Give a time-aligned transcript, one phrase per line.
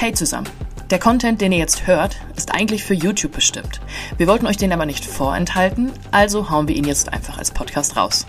[0.00, 0.48] Hey zusammen.
[0.90, 3.80] Der Content, den ihr jetzt hört, ist eigentlich für YouTube bestimmt.
[4.16, 7.96] Wir wollten euch den aber nicht vorenthalten, also hauen wir ihn jetzt einfach als Podcast
[7.96, 8.24] raus.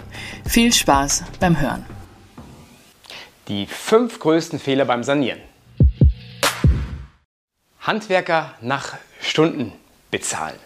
[0.47, 1.85] Viel Spaß beim Hören.
[3.49, 5.41] Die fünf größten Fehler beim Sanieren.
[7.81, 9.71] Handwerker nach Stunden
[10.09, 10.57] bezahlen.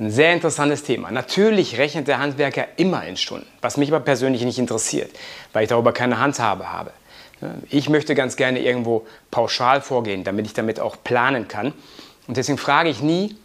[0.00, 1.12] Ein sehr interessantes Thema.
[1.12, 5.16] Natürlich rechnet der Handwerker immer in Stunden, was mich aber persönlich nicht interessiert,
[5.52, 6.90] weil ich darüber keine Handhabe habe.
[7.68, 11.72] Ich möchte ganz gerne irgendwo pauschal vorgehen, damit ich damit auch planen kann.
[12.26, 13.36] Und deswegen frage ich nie,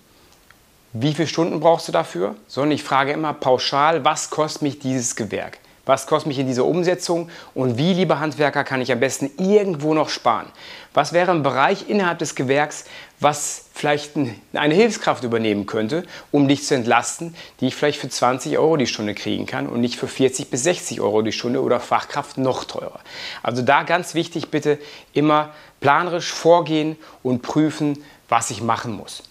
[0.93, 5.15] wie viele Stunden brauchst du dafür, sondern ich frage immer pauschal, was kostet mich dieses
[5.15, 5.59] Gewerk?
[5.85, 9.93] Was kostet mich in dieser Umsetzung und wie, lieber Handwerker, kann ich am besten irgendwo
[9.93, 10.47] noch sparen?
[10.93, 12.85] Was wäre ein Bereich innerhalb des Gewerks,
[13.19, 14.13] was vielleicht
[14.53, 18.87] eine Hilfskraft übernehmen könnte, um dich zu entlasten, die ich vielleicht für 20 Euro die
[18.87, 22.65] Stunde kriegen kann und nicht für 40 bis 60 Euro die Stunde oder Fachkraft noch
[22.65, 22.99] teurer.
[23.41, 24.79] Also da ganz wichtig, bitte
[25.13, 29.23] immer planerisch vorgehen und prüfen, was ich machen muss.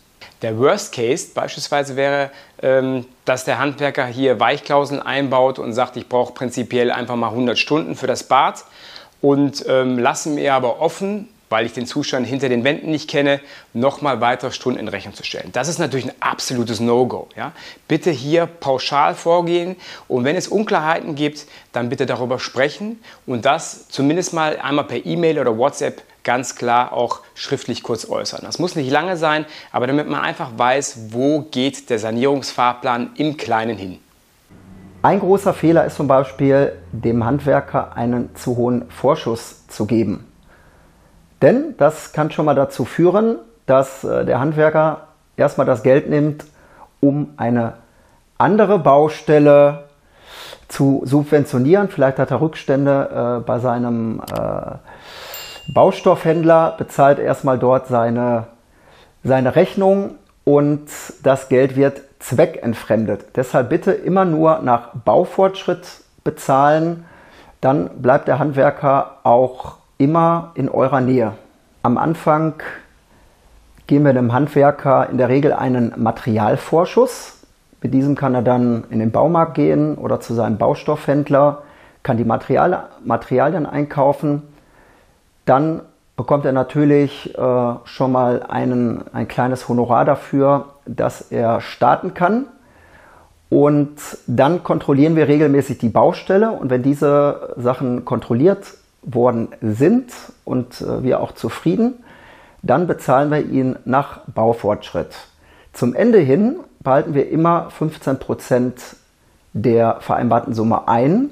[0.43, 2.31] Der Worst Case beispielsweise wäre,
[2.63, 7.59] ähm, dass der Handwerker hier Weichklauseln einbaut und sagt, ich brauche prinzipiell einfach mal 100
[7.59, 8.65] Stunden für das Bad
[9.21, 13.41] und ähm, lassen mir aber offen, weil ich den Zustand hinter den Wänden nicht kenne,
[13.73, 15.51] nochmal weitere Stunden in Rechnung zu stellen.
[15.53, 17.29] Das ist natürlich ein absolutes No-Go.
[17.37, 17.53] Ja?
[17.89, 19.77] Bitte hier pauschal vorgehen
[20.09, 25.05] und wenn es Unklarheiten gibt, dann bitte darüber sprechen und das zumindest mal einmal per
[25.05, 28.41] E-Mail oder WhatsApp ganz klar auch schriftlich kurz äußern.
[28.43, 33.37] Das muss nicht lange sein, aber damit man einfach weiß, wo geht der Sanierungsfahrplan im
[33.37, 33.99] Kleinen hin.
[35.01, 40.27] Ein großer Fehler ist zum Beispiel, dem Handwerker einen zu hohen Vorschuss zu geben.
[41.41, 46.45] Denn das kann schon mal dazu führen, dass äh, der Handwerker erstmal das Geld nimmt,
[47.01, 47.75] um eine
[48.39, 49.85] andere Baustelle
[50.67, 51.89] zu subventionieren.
[51.89, 54.77] Vielleicht hat er Rückstände äh, bei seinem äh,
[55.69, 58.47] Baustoffhändler bezahlt erstmal dort seine,
[59.23, 60.89] seine Rechnung und
[61.23, 63.37] das Geld wird zweckentfremdet.
[63.37, 65.87] Deshalb bitte immer nur nach Baufortschritt
[66.25, 67.05] bezahlen,
[67.61, 71.33] dann bleibt der Handwerker auch immer in eurer Nähe.
[71.83, 72.55] Am Anfang
[73.87, 77.43] geben wir dem Handwerker in der Regel einen Materialvorschuss.
[77.83, 81.63] Mit diesem kann er dann in den Baumarkt gehen oder zu seinem Baustoffhändler,
[82.03, 84.43] kann die Materialien einkaufen
[85.49, 85.83] dann
[86.17, 92.47] bekommt er natürlich äh, schon mal einen, ein kleines Honorar dafür, dass er starten kann.
[93.49, 100.13] Und dann kontrollieren wir regelmäßig die Baustelle und wenn diese Sachen kontrolliert worden sind
[100.45, 102.05] und äh, wir auch zufrieden,
[102.63, 105.15] dann bezahlen wir ihn nach Baufortschritt.
[105.73, 108.97] Zum Ende hin behalten wir immer 15%
[109.53, 111.31] der vereinbarten Summe ein,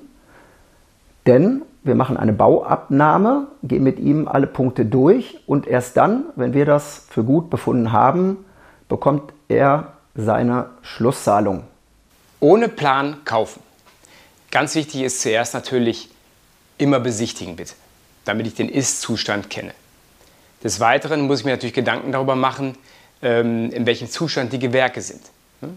[1.27, 6.53] denn wir machen eine Bauabnahme, gehen mit ihm alle Punkte durch und erst dann, wenn
[6.53, 8.45] wir das für gut befunden haben,
[8.89, 11.65] bekommt er seine Schlusszahlung.
[12.41, 13.61] Ohne Plan kaufen.
[14.51, 16.11] Ganz wichtig ist zuerst natürlich
[16.79, 17.75] immer besichtigen bitte,
[18.25, 19.73] damit ich den Ist-Zustand kenne.
[20.63, 22.77] Des Weiteren muss ich mir natürlich Gedanken darüber machen,
[23.23, 25.23] ähm, in welchem Zustand die Gewerke sind.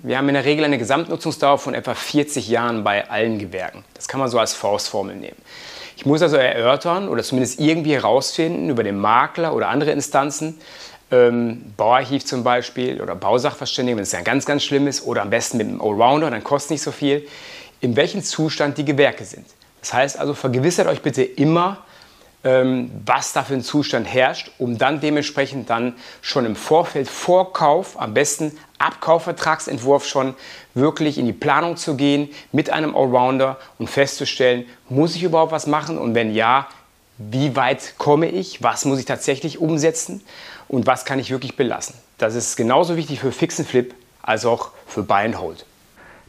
[0.03, 3.85] Wir haben in der Regel eine Gesamtnutzungsdauer von etwa 40 Jahren bei allen Gewerken.
[3.93, 5.37] Das kann man so als Faustformel nehmen.
[5.99, 10.57] Ich muss also erörtern oder zumindest irgendwie herausfinden über den Makler oder andere Instanzen,
[11.11, 15.29] ähm, Bauarchiv zum Beispiel oder Bausachverständigen, wenn es ja ganz, ganz schlimm ist, oder am
[15.29, 17.27] besten mit einem Allrounder, dann kostet nicht so viel,
[17.81, 19.45] in welchem Zustand die Gewerke sind.
[19.81, 21.83] Das heißt also, vergewissert euch bitte immer,
[22.41, 28.13] was da für ein Zustand herrscht, um dann dementsprechend dann schon im Vorfeld Vorkauf, am
[28.13, 30.35] besten Abkaufvertragsentwurf schon
[30.73, 35.67] wirklich in die Planung zu gehen mit einem Allrounder und festzustellen, muss ich überhaupt was
[35.67, 36.67] machen und wenn ja,
[37.17, 40.21] wie weit komme ich, was muss ich tatsächlich umsetzen
[40.69, 41.95] und was kann ich wirklich belassen.
[42.17, 45.65] Das ist genauso wichtig für Fix Flip als auch für Buy and Hold.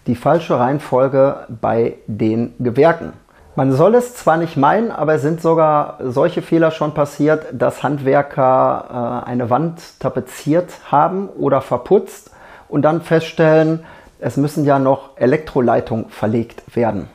[0.09, 3.13] Die falsche Reihenfolge bei den Gewerken.
[3.61, 7.83] Man soll es zwar nicht meinen, aber es sind sogar solche Fehler schon passiert, dass
[7.83, 12.31] Handwerker äh, eine Wand tapeziert haben oder verputzt
[12.71, 13.85] und dann feststellen,
[14.19, 17.11] es müssen ja noch Elektroleitungen verlegt werden.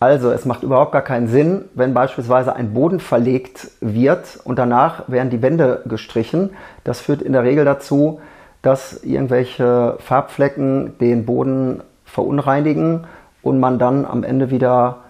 [0.00, 5.02] Also es macht überhaupt gar keinen Sinn, wenn beispielsweise ein Boden verlegt wird und danach
[5.06, 6.56] werden die Wände gestrichen.
[6.84, 8.22] Das führt in der Regel dazu,
[8.62, 13.06] dass irgendwelche Farbflecken den Boden verunreinigen
[13.42, 15.00] und man dann am Ende wieder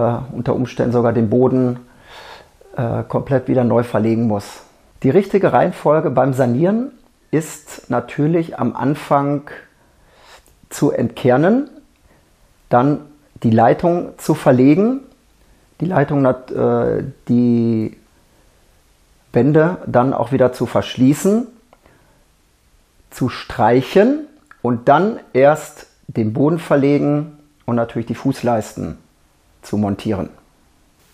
[0.00, 1.78] unter Umständen sogar den Boden
[2.76, 4.62] äh, komplett wieder neu verlegen muss.
[5.02, 6.92] Die richtige Reihenfolge beim Sanieren
[7.30, 9.50] ist natürlich am Anfang
[10.70, 11.68] zu entkernen,
[12.68, 13.00] dann
[13.42, 15.00] die Leitung zu verlegen,
[15.80, 17.96] die Leitung, äh, die
[19.32, 21.46] Wände dann auch wieder zu verschließen,
[23.10, 24.26] zu streichen
[24.62, 28.98] und dann erst den Boden verlegen und natürlich die Fußleisten
[29.64, 30.30] zu montieren.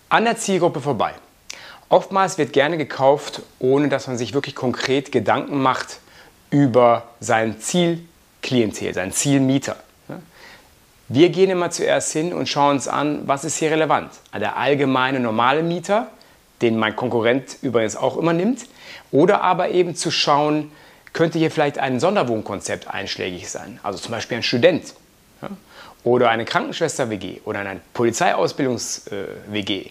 [0.09, 1.15] An der Zielgruppe vorbei.
[1.89, 5.99] Oftmals wird gerne gekauft, ohne dass man sich wirklich konkret Gedanken macht
[6.51, 9.77] über sein Zielklientel, seinen Zielmieter.
[11.09, 14.13] Wir gehen immer zuerst hin und schauen uns an, was ist hier relevant.
[14.33, 16.09] Der allgemeine normale Mieter,
[16.63, 18.67] den mein Konkurrent übrigens auch immer nimmt,
[19.11, 20.71] oder aber eben zu schauen,
[21.13, 24.95] könnte hier vielleicht ein Sonderwohnkonzept einschlägig sein, also zum Beispiel ein Student
[26.05, 29.91] oder eine Krankenschwester-WG oder eine Polizeiausbildungs-WG.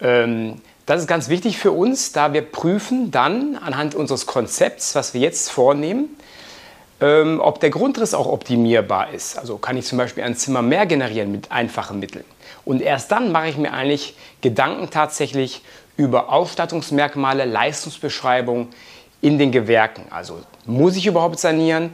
[0.00, 5.14] Ähm, das ist ganz wichtig für uns, da wir prüfen dann anhand unseres Konzepts, was
[5.14, 6.16] wir jetzt vornehmen,
[7.00, 9.36] ähm, ob der Grundriss auch optimierbar ist.
[9.38, 12.24] Also kann ich zum Beispiel ein Zimmer mehr generieren mit einfachen Mitteln.
[12.64, 15.62] Und erst dann mache ich mir eigentlich Gedanken tatsächlich
[15.96, 18.68] über Ausstattungsmerkmale, Leistungsbeschreibung
[19.20, 20.04] in den Gewerken.
[20.10, 21.92] Also muss ich überhaupt sanieren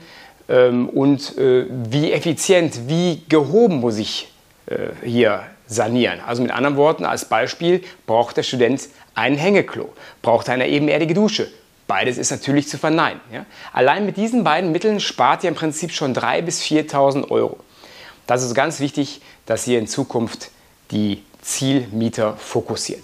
[0.57, 4.29] und äh, wie effizient, wie gehoben muss ich
[4.67, 6.21] äh, hier sanieren.
[6.27, 9.89] Also mit anderen Worten, als Beispiel braucht der Student ein Hängeklo,
[10.21, 11.49] braucht eine ebenerdige Dusche.
[11.87, 13.21] Beides ist natürlich zu verneinen.
[13.33, 13.45] Ja?
[13.73, 17.59] Allein mit diesen beiden Mitteln spart ihr im Prinzip schon 3.000 bis 4.000 Euro.
[18.27, 20.51] Das ist ganz wichtig, dass ihr in Zukunft
[20.91, 23.03] die Zielmieter fokussiert.